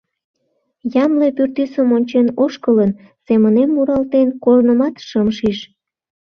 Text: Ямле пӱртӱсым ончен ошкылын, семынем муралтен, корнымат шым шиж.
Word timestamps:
Ямле 1.03 1.27
пӱртӱсым 1.35 1.89
ончен 1.97 2.27
ошкылын, 2.43 2.91
семынем 3.25 3.69
муралтен, 3.75 4.27
корнымат 4.43 4.95
шым 5.07 5.27
шиж. 5.37 5.59